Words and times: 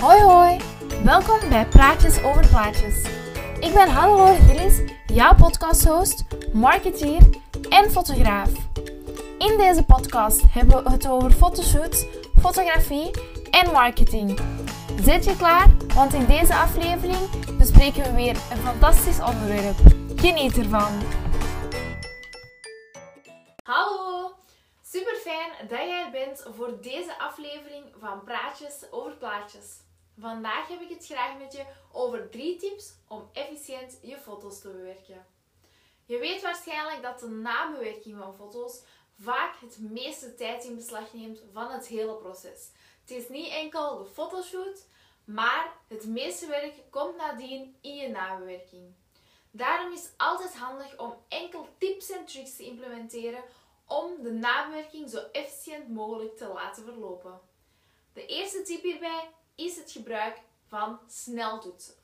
Hoi 0.00 0.20
hoi, 0.20 0.60
welkom 1.04 1.48
bij 1.48 1.66
Praatjes 1.66 2.22
over 2.22 2.48
Plaatjes. 2.48 3.02
Ik 3.60 3.72
ben 3.74 3.88
Hannelore 3.88 4.34
Gillis, 4.34 4.92
jouw 5.06 5.34
podcasthost, 5.34 6.24
marketeer 6.52 7.20
en 7.68 7.90
fotograaf. 7.90 8.50
In 9.38 9.56
deze 9.56 9.84
podcast 9.84 10.42
hebben 10.50 10.84
we 10.84 10.90
het 10.90 11.08
over 11.08 11.30
fotoshoots, 11.30 12.06
fotografie 12.40 13.10
en 13.50 13.72
marketing. 13.72 14.40
Zit 15.02 15.24
je 15.24 15.36
klaar? 15.36 15.66
Want 15.94 16.12
in 16.12 16.26
deze 16.26 16.54
aflevering 16.54 17.56
bespreken 17.58 18.02
we 18.02 18.12
weer 18.12 18.36
een 18.50 18.62
fantastisch 18.64 19.20
onderwerp. 19.20 19.76
Geniet 20.16 20.58
ervan! 20.58 20.92
Hallo! 23.62 24.30
Super 24.82 25.14
fijn 25.14 25.68
dat 25.68 25.78
jij 25.78 26.04
er 26.04 26.10
bent 26.10 26.46
voor 26.56 26.78
deze 26.82 27.18
aflevering 27.18 27.84
van 28.00 28.24
Praatjes 28.24 28.84
over 28.90 29.12
Plaatjes. 29.12 29.86
Vandaag 30.20 30.68
heb 30.68 30.80
ik 30.80 30.88
het 30.88 31.06
graag 31.06 31.38
met 31.38 31.52
je 31.52 31.64
over 31.92 32.30
drie 32.30 32.56
tips 32.56 32.92
om 33.08 33.28
efficiënt 33.32 33.98
je 34.02 34.18
foto's 34.18 34.60
te 34.60 34.68
bewerken. 34.68 35.26
Je 36.04 36.18
weet 36.18 36.42
waarschijnlijk 36.42 37.02
dat 37.02 37.20
de 37.20 37.28
nabewerking 37.28 38.18
van 38.18 38.34
foto's 38.34 38.82
vaak 39.20 39.60
het 39.60 39.78
meeste 39.78 40.34
tijd 40.34 40.64
in 40.64 40.74
beslag 40.74 41.12
neemt 41.12 41.42
van 41.52 41.70
het 41.70 41.86
hele 41.86 42.14
proces. 42.14 42.70
Het 43.00 43.10
is 43.10 43.28
niet 43.28 43.52
enkel 43.52 43.98
de 43.98 44.04
fotoshoot, 44.04 44.86
maar 45.24 45.72
het 45.88 46.06
meeste 46.06 46.46
werk 46.46 46.74
komt 46.90 47.16
nadien 47.16 47.76
in 47.80 47.94
je 47.94 48.08
nabewerking. 48.08 48.94
Daarom 49.50 49.92
is 49.92 50.02
het 50.02 50.14
altijd 50.16 50.56
handig 50.56 50.98
om 50.98 51.14
enkel 51.28 51.68
tips 51.78 52.10
en 52.10 52.24
tricks 52.24 52.56
te 52.56 52.64
implementeren 52.64 53.42
om 53.86 54.22
de 54.22 54.32
nabewerking 54.32 55.10
zo 55.10 55.18
efficiënt 55.32 55.88
mogelijk 55.88 56.36
te 56.36 56.48
laten 56.48 56.84
verlopen. 56.84 57.40
De 58.12 58.26
eerste 58.26 58.62
tip 58.62 58.82
hierbij 58.82 59.30
is 59.58 59.76
het 59.76 59.90
gebruik 59.90 60.40
van 60.66 60.98
sneltoetsen. 61.08 61.94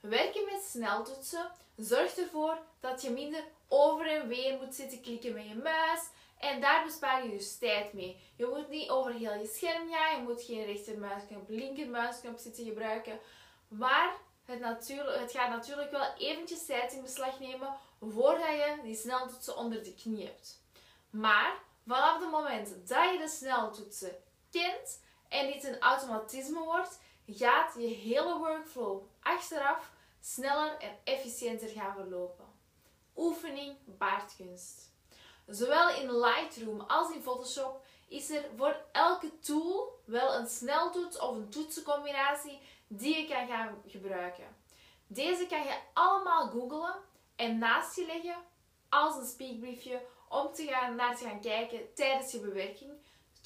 Werken 0.00 0.44
met 0.44 0.62
sneltoetsen 0.62 1.50
zorgt 1.76 2.18
ervoor 2.18 2.58
dat 2.80 3.02
je 3.02 3.10
minder 3.10 3.44
over 3.68 4.06
en 4.06 4.28
weer 4.28 4.58
moet 4.58 4.74
zitten 4.74 5.00
klikken 5.00 5.32
met 5.32 5.48
je 5.48 5.54
muis 5.54 6.00
en 6.38 6.60
daar 6.60 6.84
bespaar 6.84 7.24
je 7.24 7.30
dus 7.30 7.58
tijd 7.58 7.92
mee. 7.92 8.20
Je 8.36 8.46
moet 8.46 8.68
niet 8.68 8.90
over 8.90 9.12
heel 9.12 9.34
je 9.34 9.46
scherm 9.54 9.92
gaan, 9.92 10.16
je 10.16 10.22
moet 10.22 10.42
geen 10.42 10.64
rechtermuisknop, 10.64 11.48
linkermuisknop 11.48 12.38
zitten 12.38 12.64
gebruiken, 12.64 13.18
maar 13.68 14.16
het, 14.44 14.88
het 15.20 15.32
gaat 15.32 15.50
natuurlijk 15.50 15.90
wel 15.90 16.14
eventjes 16.18 16.66
tijd 16.66 16.92
in 16.92 17.02
beslag 17.02 17.40
nemen 17.40 17.76
voordat 18.00 18.48
je 18.48 18.78
die 18.82 18.96
sneltoetsen 18.96 19.56
onder 19.56 19.84
de 19.84 19.94
knie 19.94 20.26
hebt. 20.26 20.60
Maar 21.10 21.54
vanaf 21.86 22.20
het 22.20 22.30
moment 22.30 22.88
dat 22.88 23.12
je 23.12 23.18
de 23.18 23.28
sneltoetsen 23.28 24.16
kent 24.50 25.04
en 25.28 25.46
dit 25.46 25.64
een 25.64 25.80
automatisme 25.80 26.64
wordt, 26.64 27.00
gaat 27.26 27.74
je 27.78 27.86
hele 27.86 28.38
workflow 28.38 29.02
achteraf 29.20 29.90
sneller 30.20 30.76
en 30.78 30.96
efficiënter 31.04 31.68
gaan 31.68 31.94
verlopen. 31.94 32.44
Oefening 33.16 33.76
baart 33.84 34.36
kunst. 34.36 34.94
Zowel 35.46 35.88
in 35.90 36.18
Lightroom 36.18 36.80
als 36.80 37.14
in 37.14 37.22
Photoshop 37.22 37.84
is 38.08 38.30
er 38.30 38.44
voor 38.56 38.76
elke 38.92 39.38
tool 39.38 40.00
wel 40.04 40.34
een 40.34 40.48
sneltoets 40.48 41.18
of 41.18 41.36
een 41.36 41.48
toetsencombinatie 41.48 42.58
die 42.88 43.16
je 43.16 43.28
kan 43.28 43.46
gaan 43.46 43.82
gebruiken. 43.86 44.56
Deze 45.06 45.46
kan 45.46 45.62
je 45.62 45.78
allemaal 45.92 46.48
googlen 46.48 46.94
en 47.36 47.58
naast 47.58 47.96
je 47.96 48.06
leggen 48.06 48.36
als 48.88 49.16
een 49.16 49.26
speakbriefje 49.26 50.02
om 50.28 50.52
te 50.52 50.66
gaan, 50.66 50.94
naar 50.94 51.16
te 51.16 51.24
gaan 51.24 51.40
kijken 51.40 51.94
tijdens 51.94 52.32
je 52.32 52.40
bewerking, 52.40 52.92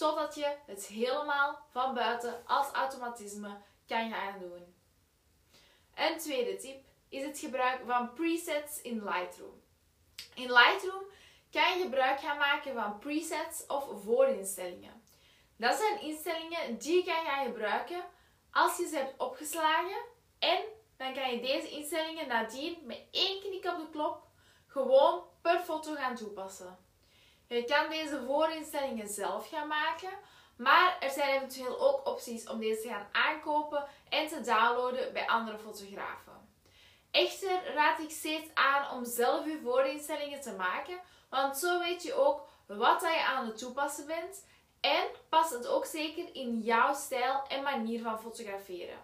totdat 0.00 0.34
je 0.34 0.56
het 0.66 0.86
helemaal 0.86 1.58
van 1.70 1.94
buiten 1.94 2.42
als 2.46 2.70
automatisme 2.70 3.60
kan 3.86 4.12
gaan 4.12 4.38
doen. 4.38 4.74
Een 5.94 6.18
tweede 6.18 6.56
tip 6.56 6.84
is 7.08 7.24
het 7.24 7.38
gebruik 7.38 7.80
van 7.86 8.12
presets 8.12 8.80
in 8.80 9.04
Lightroom. 9.04 9.62
In 10.34 10.52
Lightroom 10.52 11.02
kan 11.50 11.78
je 11.78 11.82
gebruik 11.82 12.20
gaan 12.20 12.38
maken 12.38 12.74
van 12.74 12.98
presets 12.98 13.66
of 13.66 14.02
voorinstellingen. 14.04 15.02
Dat 15.56 15.76
zijn 15.76 16.00
instellingen 16.00 16.78
die 16.78 16.96
je 16.96 17.04
kan 17.04 17.24
gaan 17.24 17.44
gebruiken 17.44 18.04
als 18.50 18.76
je 18.76 18.86
ze 18.86 18.96
hebt 18.96 19.20
opgeslagen 19.20 20.00
en 20.38 20.60
dan 20.96 21.14
kan 21.14 21.30
je 21.30 21.40
deze 21.40 21.70
instellingen 21.70 22.28
nadien 22.28 22.78
met 22.82 23.02
één 23.10 23.40
klik 23.40 23.72
op 23.72 23.78
de 23.78 23.88
knop 23.90 24.22
gewoon 24.66 25.24
per 25.40 25.58
foto 25.58 25.94
gaan 25.94 26.14
toepassen. 26.14 26.78
Je 27.56 27.64
kan 27.64 27.88
deze 27.88 28.22
voorinstellingen 28.26 29.08
zelf 29.08 29.48
gaan 29.48 29.68
maken, 29.68 30.10
maar 30.56 30.96
er 31.00 31.10
zijn 31.10 31.36
eventueel 31.36 31.80
ook 31.80 32.06
opties 32.06 32.48
om 32.48 32.60
deze 32.60 32.80
te 32.80 32.88
gaan 32.88 33.08
aankopen 33.12 33.84
en 34.08 34.28
te 34.28 34.40
downloaden 34.40 35.12
bij 35.12 35.26
andere 35.26 35.58
fotografen. 35.58 36.48
Echter 37.10 37.74
raad 37.74 38.00
ik 38.00 38.10
steeds 38.10 38.54
aan 38.54 38.98
om 38.98 39.04
zelf 39.04 39.44
je 39.44 39.60
voorinstellingen 39.62 40.40
te 40.40 40.52
maken, 40.52 41.00
want 41.30 41.58
zo 41.58 41.78
weet 41.78 42.02
je 42.02 42.14
ook 42.14 42.48
wat 42.66 43.00
je 43.00 43.24
aan 43.24 43.46
het 43.46 43.58
toepassen 43.58 44.06
bent 44.06 44.46
en 44.80 45.04
past 45.28 45.50
het 45.50 45.66
ook 45.66 45.84
zeker 45.84 46.34
in 46.34 46.60
jouw 46.60 46.94
stijl 46.94 47.42
en 47.48 47.62
manier 47.62 48.02
van 48.02 48.20
fotograferen. 48.20 48.98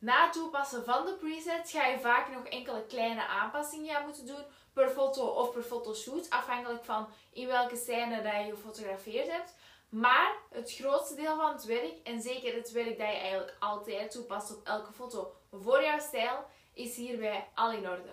Na 0.00 0.24
het 0.24 0.32
toepassen 0.32 0.84
van 0.84 1.04
de 1.04 1.12
presets 1.12 1.70
ga 1.70 1.86
je 1.86 2.00
vaak 2.00 2.28
nog 2.28 2.44
enkele 2.44 2.86
kleine 2.86 3.26
aanpassingen 3.26 3.94
gaan 3.94 4.04
moeten 4.04 4.26
doen 4.26 4.44
per 4.72 4.88
foto 4.88 5.26
of 5.26 5.52
per 5.52 5.62
fotoshoot, 5.62 6.30
afhankelijk 6.30 6.84
van 6.84 7.08
in 7.32 7.46
welke 7.46 7.76
scène 7.76 8.22
dat 8.22 8.32
je 8.32 8.50
gefotografeerd 8.50 9.30
hebt. 9.30 9.54
Maar 9.88 10.36
het 10.50 10.72
grootste 10.72 11.14
deel 11.14 11.36
van 11.36 11.52
het 11.52 11.64
werk, 11.64 11.94
en 12.04 12.20
zeker 12.20 12.54
het 12.54 12.70
werk 12.70 12.98
dat 12.98 13.06
je 13.06 13.18
eigenlijk 13.18 13.56
altijd 13.58 14.10
toepast 14.10 14.56
op 14.56 14.66
elke 14.66 14.92
foto 14.92 15.32
voor 15.52 15.82
jouw 15.82 15.98
stijl, 15.98 16.44
is 16.74 16.96
hierbij 16.96 17.48
al 17.54 17.72
in 17.72 17.88
orde. 17.88 18.12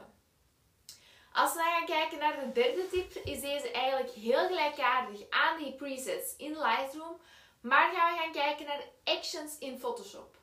Als 1.33 1.53
we 1.53 1.57
dan 1.57 1.67
gaan 1.67 1.85
kijken 1.85 2.19
naar 2.19 2.39
de 2.39 2.51
derde 2.51 2.87
tip, 2.87 3.11
is 3.13 3.41
deze 3.41 3.71
eigenlijk 3.71 4.11
heel 4.11 4.47
gelijkaardig 4.47 5.29
aan 5.29 5.57
die 5.57 5.73
presets 5.73 6.35
in 6.35 6.57
Lightroom. 6.57 7.19
Maar 7.61 7.93
gaan 7.93 8.13
we 8.13 8.19
gaan 8.19 8.31
kijken 8.31 8.65
naar 8.65 8.83
actions 9.03 9.57
in 9.57 9.79
Photoshop. 9.79 10.35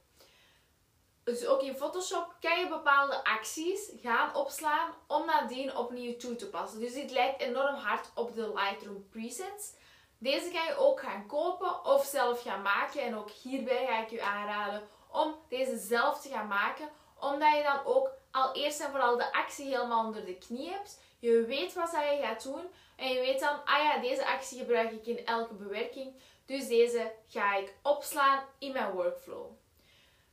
Dus 1.25 1.47
ook 1.47 1.63
in 1.63 1.77
Photoshop 1.77 2.35
kan 2.41 2.59
je 2.61 2.69
bepaalde 2.69 3.25
acties 3.25 3.91
gaan 4.03 4.35
opslaan 4.35 4.95
om 5.07 5.27
nadien 5.27 5.77
opnieuw 5.77 6.17
toe 6.17 6.37
te 6.37 6.49
passen. 6.49 6.81
Dus 6.81 6.93
dit 6.93 7.11
lijkt 7.11 7.41
enorm 7.41 7.75
hard 7.75 8.11
op 8.15 8.35
de 8.35 8.53
Lightroom 8.55 9.09
presets. 9.09 9.73
Deze 10.19 10.51
kan 10.51 10.65
je 10.65 10.77
ook 10.77 11.01
gaan 11.01 11.27
kopen 11.27 11.85
of 11.85 12.05
zelf 12.05 12.43
gaan 12.43 12.63
maken. 12.63 13.03
En 13.03 13.17
ook 13.17 13.31
hierbij 13.31 13.87
ga 13.87 14.03
ik 14.03 14.11
je 14.11 14.23
aanraden 14.23 14.89
om 15.11 15.35
deze 15.49 15.77
zelf 15.77 16.21
te 16.21 16.29
gaan 16.29 16.49
maken. 16.49 16.89
Omdat 17.21 17.57
je 17.57 17.63
dan 17.63 17.85
ook 17.85 18.11
al 18.31 18.55
eerst 18.55 18.81
en 18.81 18.91
vooral 18.91 19.17
de 19.17 19.33
actie 19.33 19.65
helemaal 19.65 20.05
onder 20.07 20.25
de 20.25 20.39
knie 20.39 20.71
hebt. 20.71 21.01
Je 21.19 21.45
weet 21.45 21.75
wat 21.75 21.91
je 21.91 22.19
gaat 22.23 22.43
doen. 22.43 22.65
En 22.97 23.09
je 23.09 23.21
weet 23.21 23.41
dan, 23.41 23.65
ah 23.65 23.83
ja, 23.83 23.99
deze 23.99 24.27
actie 24.27 24.59
gebruik 24.59 24.93
ik 24.93 25.07
in 25.07 25.27
elke 25.27 25.55
bewerking. 25.55 26.15
Dus 26.47 26.69
deze 26.69 27.13
ga 27.29 27.55
ik 27.57 27.75
opslaan 27.83 28.45
in 28.59 28.73
mijn 28.73 28.93
workflow. 28.93 29.47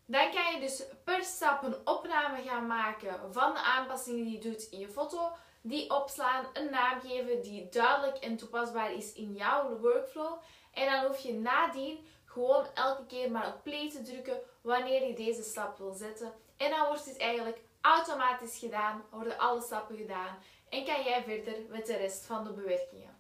Dan 0.05 0.31
kan 0.31 0.40
dus 0.61 0.83
per 1.03 1.23
stap 1.23 1.63
een 1.63 1.87
opname 1.87 2.41
gaan 2.41 2.67
maken 2.67 3.33
van 3.33 3.53
de 3.53 3.59
aanpassingen 3.59 4.23
die 4.23 4.33
je 4.33 4.49
doet 4.49 4.67
in 4.69 4.79
je 4.79 4.89
foto. 4.89 5.31
Die 5.61 5.89
opslaan, 5.89 6.45
een 6.53 6.69
naam 6.69 6.99
geven 7.01 7.41
die 7.41 7.69
duidelijk 7.69 8.17
en 8.17 8.37
toepasbaar 8.37 8.93
is 8.93 9.13
in 9.13 9.33
jouw 9.33 9.77
workflow. 9.77 10.41
En 10.73 10.91
dan 10.91 11.05
hoef 11.05 11.19
je 11.19 11.33
nadien 11.33 12.07
gewoon 12.25 12.65
elke 12.73 13.05
keer 13.05 13.31
maar 13.31 13.47
op 13.47 13.63
play 13.63 13.89
te 13.89 14.01
drukken 14.01 14.41
wanneer 14.61 15.07
je 15.07 15.13
deze 15.13 15.43
stap 15.43 15.77
wil 15.77 15.93
zetten. 15.93 16.33
En 16.57 16.69
dan 16.69 16.87
wordt 16.87 17.05
dit 17.05 17.17
eigenlijk 17.17 17.61
automatisch 17.81 18.57
gedaan, 18.57 19.03
worden 19.11 19.37
alle 19.37 19.61
stappen 19.61 19.97
gedaan 19.97 20.37
en 20.69 20.85
kan 20.85 21.03
jij 21.03 21.23
verder 21.23 21.55
met 21.69 21.85
de 21.85 21.97
rest 21.97 22.25
van 22.25 22.43
de 22.43 22.51
bewerkingen. 22.51 23.19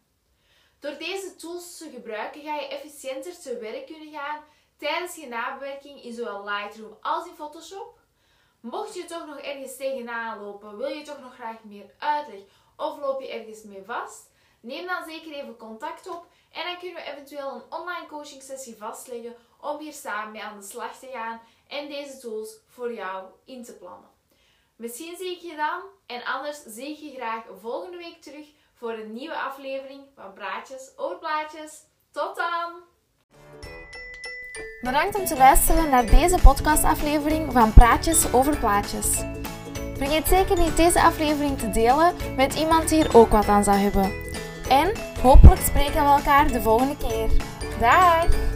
Door 0.79 0.97
deze 0.97 1.35
tools 1.35 1.77
te 1.77 1.89
gebruiken 1.89 2.41
ga 2.41 2.55
je 2.55 2.67
efficiënter 2.67 3.39
te 3.39 3.57
werk 3.57 3.85
kunnen 3.85 4.11
gaan 4.11 4.43
tijdens 4.81 5.15
je 5.15 5.27
nabewerking 5.27 6.03
in 6.03 6.13
zowel 6.13 6.43
Lightroom 6.43 6.97
als 7.01 7.27
in 7.27 7.35
Photoshop. 7.35 7.99
Mocht 8.59 8.93
je 8.93 9.05
toch 9.05 9.25
nog 9.25 9.37
ergens 9.37 9.77
tegenaan 9.77 10.39
lopen, 10.39 10.77
wil 10.77 10.87
je 10.87 11.03
toch 11.03 11.19
nog 11.19 11.33
graag 11.33 11.63
meer 11.63 11.93
uitleg 11.97 12.39
of 12.77 12.99
loop 12.99 13.21
je 13.21 13.31
ergens 13.31 13.63
mee 13.63 13.83
vast, 13.85 14.29
neem 14.59 14.87
dan 14.87 15.03
zeker 15.05 15.31
even 15.31 15.57
contact 15.57 16.09
op 16.09 16.25
en 16.51 16.65
dan 16.65 16.77
kunnen 16.77 17.03
we 17.03 17.11
eventueel 17.11 17.53
een 17.53 17.79
online 17.79 18.07
coaching 18.07 18.41
sessie 18.41 18.77
vastleggen 18.77 19.35
om 19.59 19.79
hier 19.79 19.93
samen 19.93 20.31
mee 20.31 20.43
aan 20.43 20.59
de 20.59 20.65
slag 20.65 20.99
te 20.99 21.07
gaan 21.07 21.41
en 21.67 21.89
deze 21.89 22.17
tools 22.17 22.57
voor 22.67 22.93
jou 22.93 23.25
in 23.45 23.63
te 23.63 23.77
plannen. 23.77 24.09
Misschien 24.75 25.15
zie 25.15 25.31
ik 25.35 25.41
je 25.41 25.55
dan 25.55 25.81
en 26.05 26.23
anders 26.23 26.63
zie 26.63 26.91
ik 26.91 26.97
je 26.97 27.15
graag 27.15 27.43
volgende 27.59 27.97
week 27.97 28.21
terug 28.21 28.47
voor 28.73 28.91
een 28.91 29.13
nieuwe 29.13 29.39
aflevering 29.39 30.07
van 30.15 30.33
Praatjes 30.33 30.97
over 30.97 31.17
Plaatjes. 31.17 31.83
Tot 32.11 32.35
dan! 32.35 32.90
Bedankt 34.81 35.19
om 35.19 35.25
te 35.25 35.37
luisteren 35.37 35.89
naar 35.89 36.05
deze 36.05 36.37
podcastaflevering 36.43 37.51
van 37.51 37.73
Praatjes 37.73 38.33
over 38.33 38.57
Plaatjes. 38.57 39.23
Vergeet 39.97 40.27
zeker 40.27 40.57
niet 40.57 40.77
deze 40.77 41.01
aflevering 41.01 41.57
te 41.57 41.69
delen 41.69 42.13
met 42.35 42.55
iemand 42.55 42.89
die 42.89 42.97
hier 42.97 43.17
ook 43.17 43.29
wat 43.29 43.47
aan 43.47 43.63
zou 43.63 43.77
hebben. 43.77 44.11
En 44.69 44.91
hopelijk 45.21 45.61
spreken 45.61 46.03
we 46.03 46.09
elkaar 46.09 46.47
de 46.47 46.61
volgende 46.61 46.97
keer. 46.97 47.29
Dag! 47.79 48.50